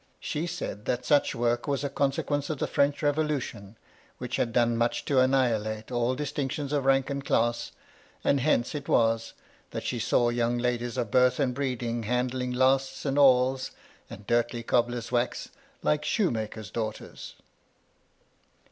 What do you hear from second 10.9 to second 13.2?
of birth and breeding handling lasts, and